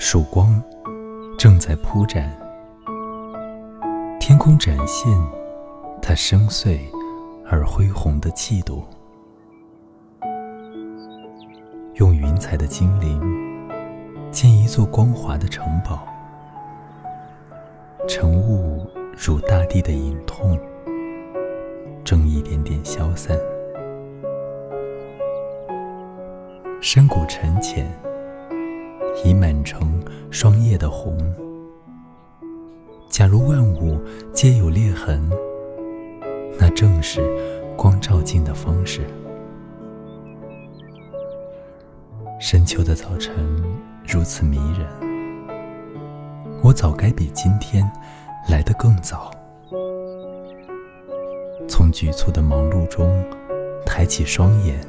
[0.00, 0.62] 曙光
[1.36, 2.32] 正在铺展，
[4.20, 5.12] 天空展现
[6.00, 6.78] 它深邃
[7.44, 8.84] 而恢宏的气度。
[11.94, 13.20] 用云彩的精灵
[14.30, 16.06] 建一座光滑的城堡，
[18.06, 18.86] 晨雾
[19.16, 20.56] 如大地的隐痛，
[22.04, 23.36] 正一点点消散。
[26.80, 27.84] 山谷沉潜。
[29.28, 31.14] 已满城霜叶的红。
[33.10, 33.98] 假如万物
[34.32, 35.30] 皆有裂痕，
[36.58, 37.20] 那正是
[37.76, 39.02] 光照进的方式。
[42.40, 43.34] 深秋的早晨
[44.06, 44.86] 如此迷人，
[46.62, 47.86] 我早该比今天
[48.48, 49.30] 来得更早。
[51.68, 53.22] 从局促的忙碌中
[53.84, 54.80] 抬起双眼，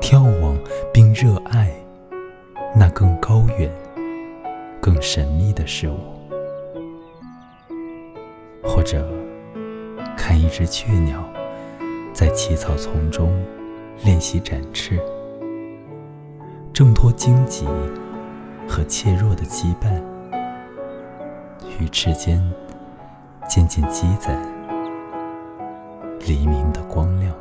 [0.00, 0.56] 眺望
[0.90, 1.09] 并
[5.12, 5.98] 神秘的事物，
[8.62, 9.04] 或者
[10.16, 11.20] 看一只雀鸟
[12.12, 13.28] 在起草丛中
[14.04, 15.00] 练习展翅，
[16.72, 17.66] 挣脱荆棘
[18.68, 20.00] 和怯弱的羁绊，
[21.80, 22.40] 与翅间
[23.48, 24.40] 渐渐积攒
[26.20, 27.34] 黎明的光亮。